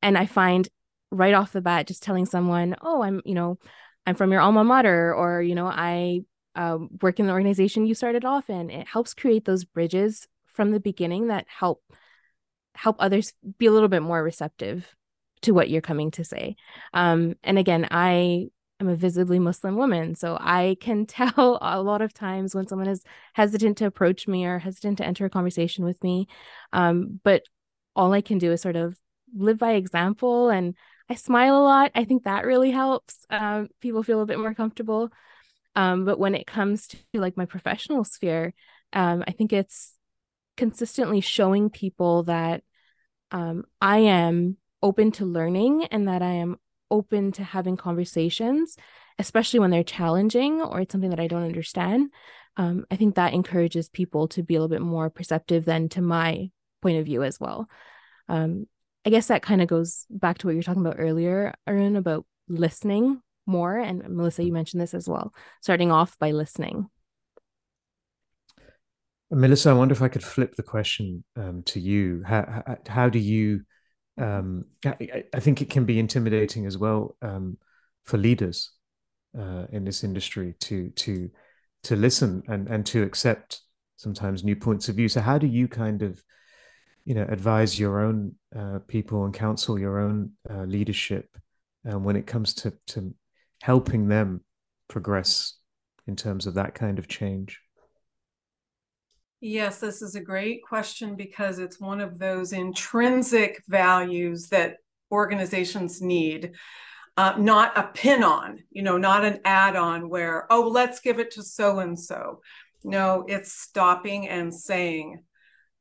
[0.00, 0.68] And I find
[1.10, 3.58] right off the bat, just telling someone, oh, I'm, you know,
[4.06, 6.20] I'm from your alma mater, or, you know, I
[6.54, 8.70] uh, work in the organization you started off in.
[8.70, 11.82] It helps create those bridges from the beginning that help
[12.74, 14.94] help others be a little bit more receptive
[15.42, 16.56] to what you're coming to say.
[16.94, 18.46] Um, and again, I
[18.80, 22.88] am a visibly Muslim woman, so I can tell a lot of times when someone
[22.88, 26.28] is hesitant to approach me or hesitant to enter a conversation with me.
[26.72, 27.42] Um, but
[27.94, 28.96] all I can do is sort of
[29.34, 30.74] live by example and
[31.12, 31.92] I smile a lot.
[31.94, 33.26] I think that really helps.
[33.30, 35.10] Um, people feel a bit more comfortable.
[35.74, 38.54] Um, but when it comes to like my professional sphere,
[38.92, 39.96] um, I think it's
[40.56, 42.62] consistently showing people that
[43.30, 46.56] um, I am open to learning and that I am
[46.90, 48.76] open to having conversations
[49.18, 52.10] especially when they're challenging or it's something that I don't understand.
[52.56, 56.02] Um, I think that encourages people to be a little bit more perceptive than to
[56.02, 56.50] my
[56.82, 57.68] point of view as well.
[58.28, 58.66] Um,
[59.04, 61.96] I guess that kind of goes back to what you were talking about earlier, Arun,
[61.96, 63.78] about listening more.
[63.78, 66.88] And Melissa, you mentioned this as well, starting off by listening.
[69.30, 72.22] Melissa, I wonder if I could flip the question um, to you.
[72.24, 73.62] How, how, how do you?
[74.18, 77.56] Um, I, I, think it can be intimidating as well um,
[78.04, 78.72] for leaders
[79.36, 81.30] uh, in this industry to to
[81.84, 83.62] to listen and and to accept
[83.96, 85.08] sometimes new points of view.
[85.08, 86.22] So, how do you kind of
[87.04, 91.36] you know advise your own uh, people and counsel your own uh, leadership
[91.88, 93.14] um, when it comes to to
[93.62, 94.42] helping them
[94.88, 95.54] progress
[96.06, 97.60] in terms of that kind of change?
[99.40, 104.76] Yes, this is a great question because it's one of those intrinsic values that
[105.10, 106.52] organizations need.
[107.16, 111.18] Uh, not a pin on, you know, not an add on where, oh, let's give
[111.18, 112.40] it to so and so.
[112.84, 115.22] No, it's stopping and saying,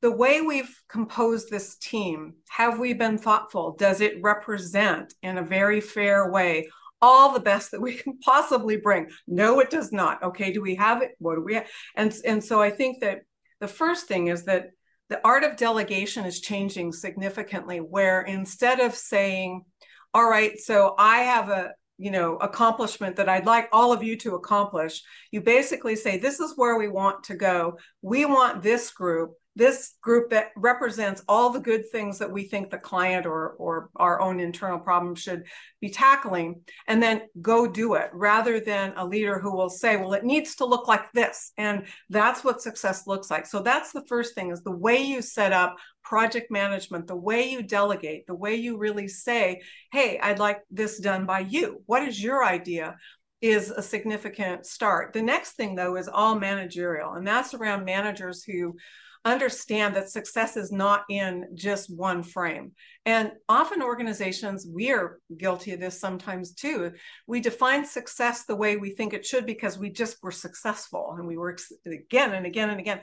[0.01, 3.75] the way we've composed this team, have we been thoughtful?
[3.77, 6.69] Does it represent in a very fair way
[7.01, 9.09] all the best that we can possibly bring?
[9.27, 10.21] No, it does not.
[10.23, 11.11] Okay, do we have it?
[11.19, 11.67] What do we have?
[11.95, 13.21] And, and so I think that
[13.59, 14.71] the first thing is that
[15.09, 19.63] the art of delegation is changing significantly, where instead of saying,
[20.13, 24.17] all right, so I have a you know accomplishment that I'd like all of you
[24.19, 27.77] to accomplish, you basically say, this is where we want to go.
[28.01, 32.69] We want this group this group that represents all the good things that we think
[32.69, 35.43] the client or or our own internal problem should
[35.81, 40.13] be tackling and then go do it rather than a leader who will say well
[40.13, 41.51] it needs to look like this.
[41.57, 43.45] And that's what success looks like.
[43.45, 47.47] So that's the first thing is the way you set up project management the way
[47.47, 49.61] you delegate the way you really say
[49.91, 51.83] hey i'd like this done by you.
[51.85, 52.95] What is your idea?
[53.41, 55.13] is a significant start.
[55.13, 58.75] The next thing, though, is all managerial, and that's around managers who
[59.23, 62.71] understand that success is not in just one frame.
[63.05, 66.93] And often organizations, we are guilty of this sometimes too.
[67.27, 71.27] We define success the way we think it should because we just were successful and
[71.27, 73.01] we work again and again and again.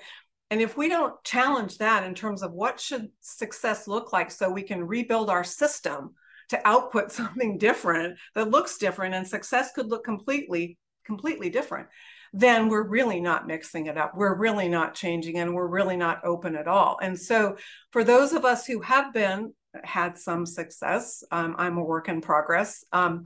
[0.51, 4.51] And if we don't challenge that in terms of what should success look like so
[4.51, 6.15] we can rebuild our system
[6.49, 11.89] to output something different that looks different and success could look completely completely different
[12.33, 14.13] then we're really not mixing it up.
[14.17, 16.99] We're really not changing and we're really not open at all.
[17.03, 17.57] And so,
[17.91, 19.53] for those of us who have been,
[19.85, 22.85] had some success, um, I'm a work in progress.
[22.93, 23.25] Um,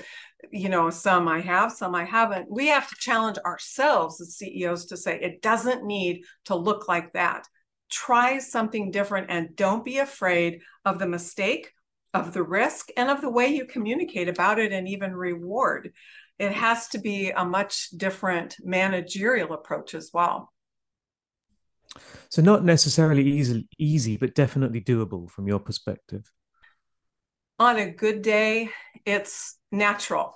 [0.51, 2.51] you know, some I have, some I haven't.
[2.51, 7.13] We have to challenge ourselves as CEOs to say it doesn't need to look like
[7.13, 7.47] that.
[7.91, 11.71] Try something different and don't be afraid of the mistake
[12.15, 15.93] of the risk and of the way you communicate about it and even reward
[16.43, 20.53] it has to be a much different managerial approach as well.
[22.31, 26.29] So not necessarily easy, easy, but definitely doable from your perspective.
[27.61, 28.71] On a good day,
[29.07, 30.35] it's natural.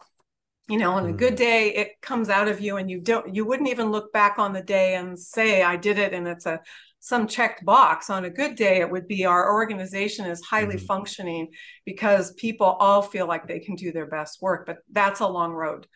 [0.68, 1.38] You know, on a good mm.
[1.38, 3.34] day, it comes out of you, and you don't.
[3.34, 6.46] You wouldn't even look back on the day and say, "I did it," and it's
[6.46, 6.60] a
[7.06, 8.10] some checked box.
[8.10, 10.86] On a good day, it would be our organization is highly mm-hmm.
[10.86, 11.48] functioning
[11.84, 14.66] because people all feel like they can do their best work.
[14.66, 15.86] But that's a long road.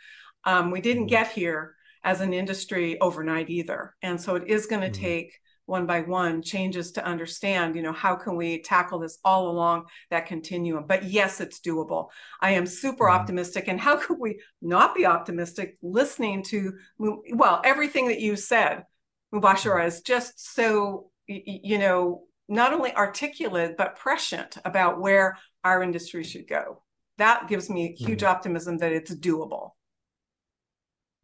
[0.44, 1.24] Um, we didn't mm-hmm.
[1.24, 5.04] get here as an industry overnight either, and so it is going to mm-hmm.
[5.04, 5.32] take
[5.66, 9.84] one by one changes to understand you know how can we tackle this all along
[10.10, 12.08] that continuum but yes it's doable
[12.40, 13.20] i am super mm-hmm.
[13.20, 18.82] optimistic and how could we not be optimistic listening to well everything that you said
[19.32, 26.24] Mubashira is just so, you know, not only articulate, but prescient about where our industry
[26.24, 26.82] should go.
[27.18, 28.28] That gives me huge mm.
[28.28, 29.70] optimism that it's doable.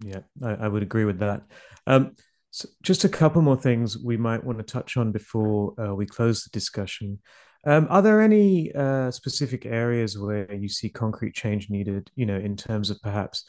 [0.04, 1.42] Yeah, I, I would agree with that.
[1.86, 2.14] Um,
[2.50, 6.06] so just a couple more things we might want to touch on before uh, we
[6.06, 7.18] close the discussion.
[7.66, 12.36] Um, are there any uh, specific areas where you see concrete change needed, you know,
[12.36, 13.44] in terms of perhaps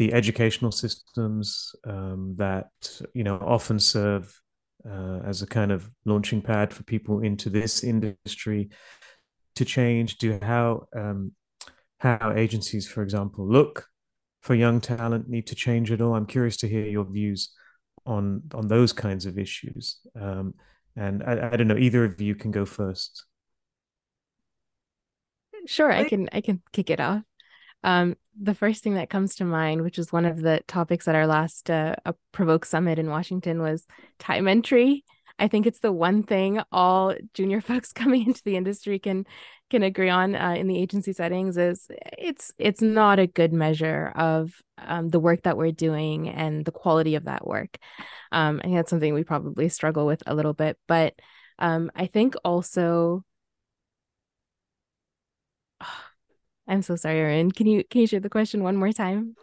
[0.00, 2.70] the educational systems um, that
[3.12, 4.40] you know often serve
[4.90, 8.70] uh, as a kind of launching pad for people into this industry
[9.56, 11.32] to change do how um,
[11.98, 13.88] how agencies for example look
[14.40, 16.14] for young talent need to change at all.
[16.14, 17.50] I'm curious to hear your views
[18.06, 20.00] on on those kinds of issues.
[20.18, 20.54] Um,
[20.96, 23.26] and I, I don't know either of you can go first.
[25.66, 27.22] Sure i can i can kick it off
[27.82, 31.14] um, the first thing that comes to mind, which is one of the topics at
[31.14, 31.94] our last uh,
[32.32, 33.86] Provoke Summit in Washington, was
[34.18, 35.04] time entry.
[35.38, 39.26] I think it's the one thing all junior folks coming into the industry can
[39.70, 41.86] can agree on uh, in the agency settings is
[42.18, 46.72] it's it's not a good measure of um, the work that we're doing and the
[46.72, 47.78] quality of that work.
[48.32, 51.14] Um, I think that's something we probably struggle with a little bit, but
[51.58, 53.24] um, I think also.
[56.70, 57.50] I'm so sorry, Arun.
[57.50, 59.34] Can you can you share the question one more time?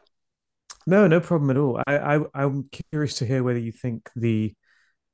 [0.88, 1.82] No, no problem at all.
[1.86, 4.56] I, I I'm curious to hear whether you think the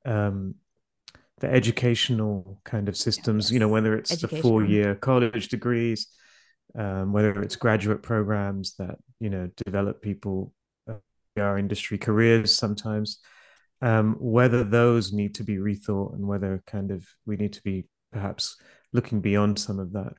[0.06, 0.54] um
[1.40, 3.52] the educational kind of systems, yes.
[3.52, 6.06] you know, whether it's the four year college degrees,
[6.78, 10.52] um, whether it's graduate programs that, you know, develop people
[10.88, 10.94] uh,
[11.36, 13.18] our industry careers sometimes,
[13.82, 17.86] um, whether those need to be rethought and whether kind of we need to be
[18.12, 18.56] perhaps
[18.92, 20.12] looking beyond some of that.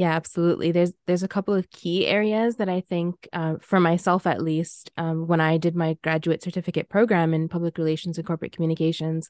[0.00, 0.72] Yeah, absolutely.
[0.72, 4.90] There's there's a couple of key areas that I think, uh, for myself at least,
[4.96, 9.28] um, when I did my graduate certificate program in public relations and corporate communications,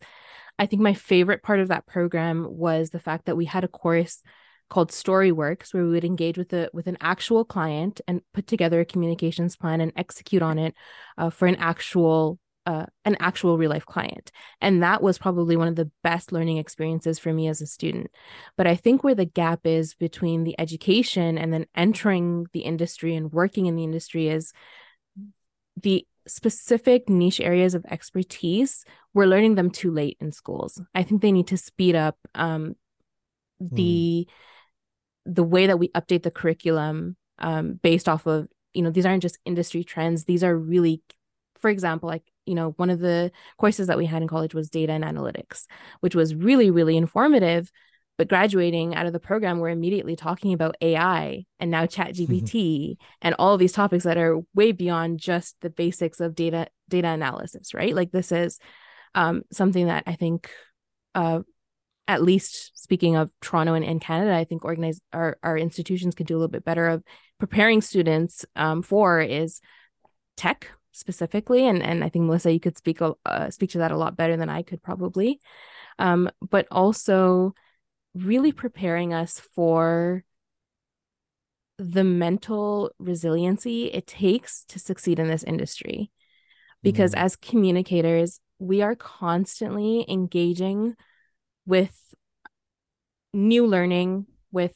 [0.60, 3.68] I think my favorite part of that program was the fact that we had a
[3.68, 4.22] course
[4.68, 8.78] called Storyworks, where we would engage with a with an actual client and put together
[8.78, 10.76] a communications plan and execute on it
[11.18, 14.30] uh, for an actual uh, an actual real life client.
[14.60, 18.10] And that was probably one of the best learning experiences for me as a student.
[18.56, 23.14] But I think where the gap is between the education and then entering the industry
[23.14, 24.52] and working in the industry is
[25.80, 28.84] the specific niche areas of expertise.
[29.14, 30.80] We're learning them too late in schools.
[30.94, 32.76] I think they need to speed up um,
[33.60, 35.34] the mm.
[35.34, 39.22] the way that we update the curriculum um, based off of you know these aren't
[39.22, 41.02] just industry trends these are really
[41.58, 44.70] for example like you know, one of the courses that we had in college was
[44.70, 45.66] data and analytics,
[46.00, 47.70] which was really, really informative.
[48.18, 52.50] But graduating out of the program, we're immediately talking about AI and now Chat GPT
[52.50, 53.02] mm-hmm.
[53.22, 57.06] and all of these topics that are way beyond just the basics of data data
[57.06, 57.94] analysis, right?
[57.94, 58.58] Like this is
[59.14, 60.50] um, something that I think,
[61.14, 61.42] uh,
[62.08, 66.26] at least speaking of Toronto and, and Canada, I think organize our, our institutions can
[66.26, 67.04] do a little bit better of
[67.38, 69.60] preparing students um, for is
[70.36, 73.96] tech specifically and and I think Melissa you could speak uh, speak to that a
[73.96, 75.40] lot better than I could probably.
[75.98, 77.54] Um, but also
[78.14, 80.24] really preparing us for
[81.78, 86.10] the mental resiliency it takes to succeed in this industry.
[86.82, 87.24] Because mm-hmm.
[87.24, 90.94] as communicators we are constantly engaging
[91.66, 92.14] with
[93.32, 94.74] new learning with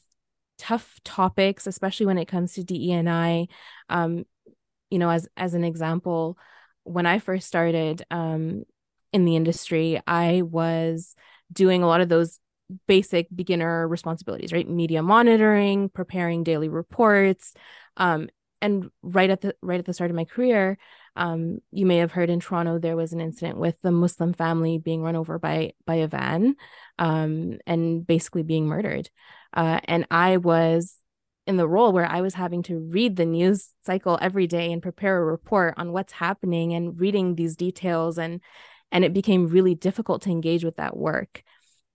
[0.58, 3.46] tough topics especially when it comes to DE&I
[3.88, 4.24] um,
[4.90, 6.38] you know as as an example
[6.84, 8.64] when i first started um
[9.12, 11.14] in the industry i was
[11.52, 12.38] doing a lot of those
[12.86, 17.54] basic beginner responsibilities right media monitoring preparing daily reports
[17.96, 18.28] um
[18.62, 20.78] and right at the right at the start of my career
[21.16, 24.78] um, you may have heard in Toronto there was an incident with the Muslim family
[24.78, 26.56] being run over by by a van
[26.98, 29.10] um, and basically being murdered.
[29.52, 30.96] Uh, and I was
[31.46, 34.82] in the role where I was having to read the news cycle every day and
[34.82, 38.40] prepare a report on what's happening and reading these details and
[38.90, 41.42] and it became really difficult to engage with that work.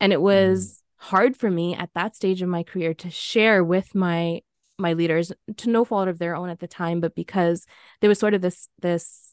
[0.02, 1.06] And it was mm.
[1.08, 4.42] hard for me at that stage of my career to share with my
[4.78, 7.66] my leaders to no fault of their own at the time, but because
[8.02, 9.30] there was sort of this this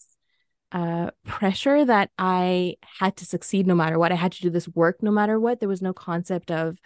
[0.72, 4.12] uh, pressure that I had to succeed no matter what.
[4.12, 5.60] I had to do this work no matter what.
[5.60, 6.78] There was no concept of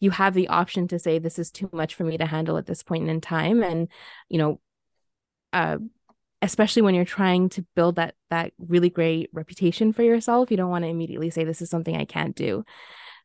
[0.00, 2.66] you have the option to say this is too much for me to handle at
[2.66, 3.62] this point in time.
[3.62, 3.88] And
[4.28, 4.60] you know
[5.52, 5.78] uh,
[6.42, 10.68] especially when you're trying to build that that really great reputation for yourself you don't
[10.68, 12.64] want to immediately say this is something i can't do.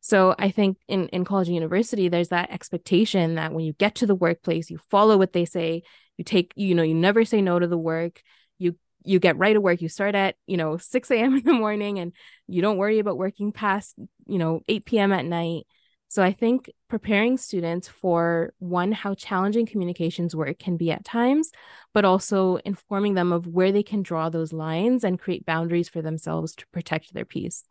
[0.01, 3.95] So i think in in college and university there's that expectation that when you get
[3.95, 5.83] to the workplace you follow what they say
[6.17, 8.21] you take you know you never say no to the work
[8.57, 11.53] you you get right to work you start at you know 6 a.m in the
[11.53, 12.13] morning and
[12.47, 13.95] you don't worry about working past
[14.27, 15.65] you know 8 p.m at night
[16.09, 21.51] so I think preparing students for one, how challenging communications work can be at times,
[21.93, 26.01] but also informing them of where they can draw those lines and create boundaries for
[26.01, 27.65] themselves to protect their peace.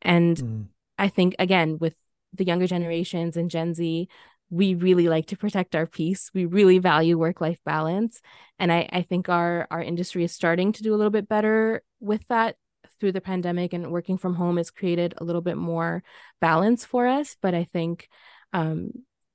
[0.00, 0.66] And mm.
[0.98, 1.94] I think, again, with
[2.32, 4.08] the younger generations and Gen Z,
[4.48, 6.30] we really like to protect our peace.
[6.32, 8.22] We really value work life balance.
[8.58, 11.82] And I, I think our, our industry is starting to do a little bit better
[12.00, 12.56] with that
[12.98, 16.02] through the pandemic and working from home has created a little bit more
[16.40, 17.36] balance for us.
[17.40, 18.08] But I think
[18.52, 18.90] um,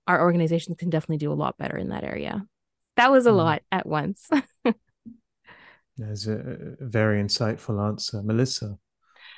[0.07, 2.45] our organizations can definitely do a lot better in that area.
[2.95, 3.37] That was a mm.
[3.37, 4.29] lot at once.
[5.97, 8.77] That's a very insightful answer, Melissa.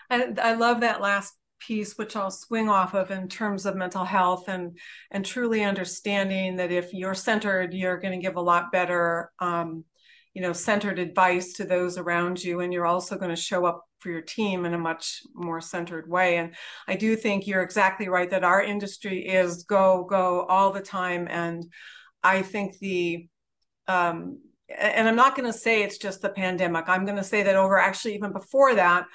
[0.09, 4.03] I, I love that last piece which I'll swing off of in terms of mental
[4.03, 4.77] health and
[5.11, 9.85] and truly understanding that if you're centered you're going to give a lot better um,
[10.33, 13.83] you know centered advice to those around you and you're also going to show up
[14.01, 16.37] for your team in a much more centered way.
[16.37, 16.55] And
[16.87, 21.27] I do think you're exactly right that our industry is go, go all the time.
[21.29, 21.65] And
[22.23, 23.27] I think the,
[23.87, 24.39] um,
[24.77, 26.85] and I'm not going to say it's just the pandemic.
[26.87, 29.05] I'm going to say that over actually even before that,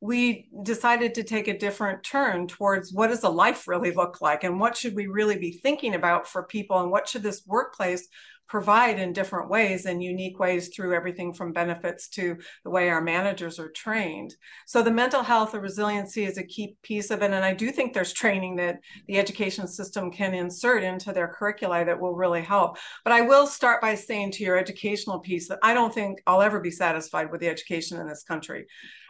[0.00, 4.42] we decided to take a different turn towards what does a life really look like
[4.42, 8.08] and what should we really be thinking about for people and what should this workplace
[8.52, 13.00] provide in different ways and unique ways through everything from benefits to the way our
[13.00, 14.36] managers are trained.
[14.66, 17.32] So the mental health or resiliency is a key piece of it.
[17.32, 21.86] And I do think there's training that the education system can insert into their curricula
[21.86, 22.76] that will really help.
[23.04, 26.42] But I will start by saying to your educational piece that I don't think I'll
[26.42, 28.66] ever be satisfied with the education in this country.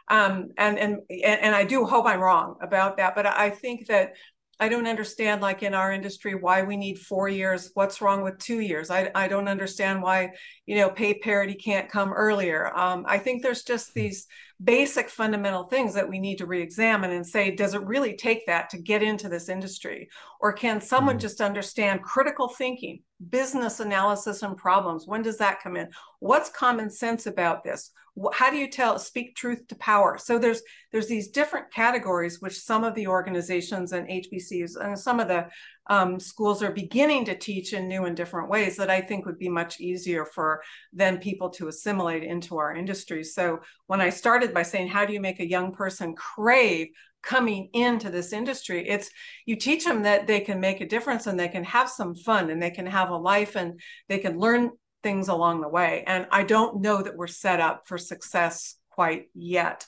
[0.09, 4.15] Um, and, and and I do hope I'm wrong about that, but I think that
[4.61, 7.71] I don't understand, like in our industry, why we need four years.
[7.75, 8.91] What's wrong with two years?
[8.91, 10.33] I, I don't understand why,
[10.67, 12.73] you know, pay parity can't come earlier.
[12.77, 14.01] Um, I think there's just hmm.
[14.01, 14.27] these
[14.63, 18.71] basic fundamental things that we need to re-examine and say, does it really take that
[18.71, 20.09] to get into this industry?
[20.41, 21.23] Or can someone mm-hmm.
[21.23, 25.07] just understand critical thinking, business analysis and problems?
[25.07, 25.89] When does that come in?
[26.21, 27.91] What's common sense about this?
[28.35, 30.19] How do you tell speak truth to power?
[30.19, 35.19] So there's there's these different categories which some of the organizations and hbcus and some
[35.19, 35.49] of the
[35.89, 39.39] um, schools are beginning to teach in new and different ways that i think would
[39.39, 43.25] be much easier for then people to assimilate into our industry.
[43.25, 46.89] So when i started by saying how do you make a young person crave
[47.23, 48.87] coming into this industry?
[48.89, 49.09] It's
[49.47, 52.51] you teach them that they can make a difference and they can have some fun
[52.51, 54.73] and they can have a life and they can learn
[55.03, 56.05] things along the way.
[56.07, 59.87] And I don't know that we're set up for success quite yet.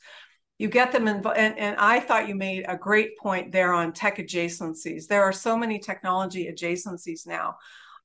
[0.59, 3.93] You get them involved, and, and I thought you made a great point there on
[3.93, 5.07] tech adjacencies.
[5.07, 7.57] There are so many technology adjacencies now.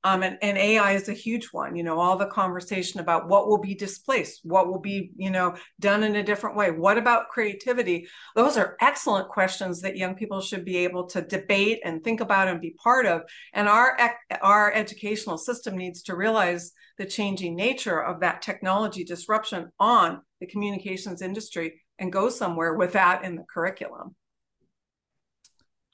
[0.04, 1.76] Um, and, and AI is a huge one.
[1.76, 5.56] You know, all the conversation about what will be displaced, what will be, you know,
[5.80, 6.72] done in a different way.
[6.72, 8.08] What about creativity?
[8.36, 12.48] Those are excellent questions that young people should be able to debate and think about
[12.48, 13.24] and be part of.
[13.54, 13.98] And our
[14.42, 20.48] our educational system needs to realize the changing nature of that technology disruption on the
[20.48, 24.16] communications industry and go somewhere with that in the curriculum.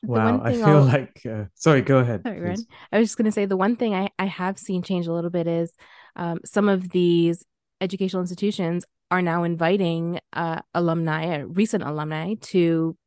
[0.07, 0.83] Wow, I feel I'll...
[0.83, 1.21] like.
[1.25, 2.23] Uh, sorry, go ahead.
[2.23, 2.55] Sorry,
[2.91, 5.13] I was just going to say the one thing I, I have seen change a
[5.13, 5.73] little bit is
[6.15, 7.45] um, some of these
[7.81, 12.97] educational institutions are now inviting uh, alumni, uh, recent alumni, to,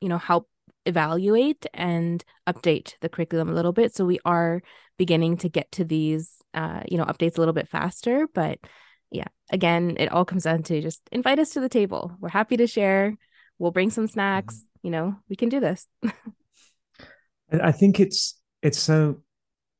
[0.00, 0.48] you know, help
[0.86, 3.94] evaluate and update the curriculum a little bit.
[3.94, 4.62] So we are
[4.96, 8.26] beginning to get to these, uh, you know, updates a little bit faster.
[8.32, 8.58] But
[9.10, 12.16] yeah, again, it all comes down to just invite us to the table.
[12.20, 13.16] We're happy to share.
[13.58, 14.54] We'll bring some snacks.
[14.54, 15.86] Mm-hmm you know we can do this
[17.62, 19.16] i think it's it's so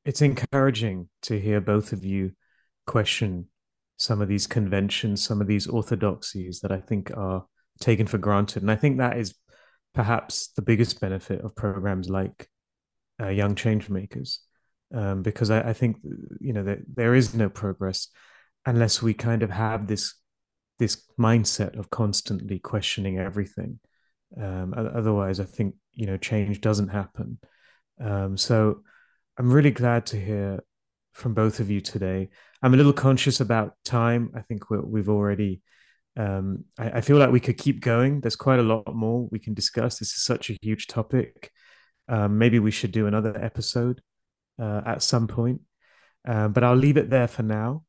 [0.04, 2.32] it's encouraging to hear both of you
[2.86, 3.46] question
[3.98, 7.44] some of these conventions some of these orthodoxies that i think are
[7.80, 9.34] taken for granted and i think that is
[9.94, 12.48] perhaps the biggest benefit of programs like
[13.20, 14.40] uh, young change makers
[14.94, 15.96] um, because I, I, think
[16.40, 18.08] you know that there is no progress
[18.64, 20.14] unless we kind of have this
[20.78, 23.80] this mindset of constantly questioning everything
[24.36, 27.38] um, otherwise, I think you know change doesn't happen.
[28.00, 28.82] Um, so
[29.38, 30.60] I'm really glad to hear
[31.12, 32.28] from both of you today.
[32.62, 34.30] I'm a little conscious about time.
[34.34, 35.62] I think we have already.
[36.16, 38.20] Um, I, I, feel like we could keep going.
[38.20, 40.00] There's quite a lot more we can discuss.
[40.00, 41.52] This is such a huge topic.
[42.08, 44.02] Um, maybe we should do another episode
[44.60, 45.60] uh, at some point.
[46.26, 47.84] Uh, but I'll leave it there for now.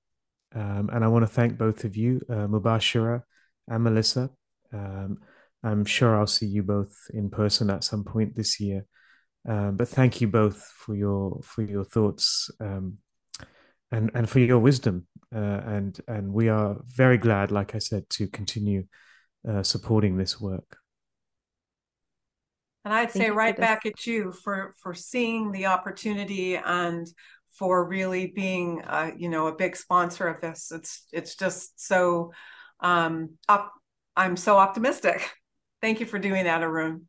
[0.55, 3.21] Um, and I want to thank both of you, uh, Mubashira
[3.67, 4.29] and Melissa.
[4.73, 5.19] Um,
[5.63, 8.85] I'm sure I'll see you both in person at some point this year.
[9.47, 12.97] Um, but thank you both for your for your thoughts um,
[13.91, 15.07] and and for your wisdom.
[15.33, 18.85] Uh, and and we are very glad, like I said, to continue
[19.47, 20.77] uh, supporting this work.
[22.85, 27.07] And I'd say right back at you for for seeing the opportunity and
[27.59, 30.71] for really being, uh, you know, a big sponsor of this.
[30.73, 32.31] It's it's just so.
[32.79, 33.73] Um, up,
[34.15, 35.29] I'm so optimistic.
[35.81, 37.07] Thank you for doing that, Arun.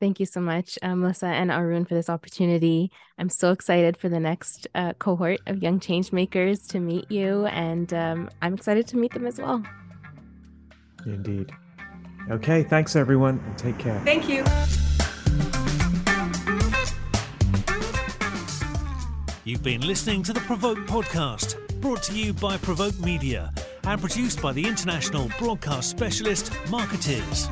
[0.00, 2.90] Thank you so much, uh, Melissa and Arun, for this opportunity.
[3.18, 7.46] I'm so excited for the next uh, cohort of young change makers to meet you,
[7.46, 9.62] and um, I'm excited to meet them as well.
[11.06, 11.52] Indeed.
[12.30, 14.00] Okay, thanks everyone, and take care.
[14.00, 14.44] Thank you.
[19.44, 24.40] You've been listening to the Provoke podcast, brought to you by Provoke Media and produced
[24.40, 27.48] by the international broadcast specialist Markettiers.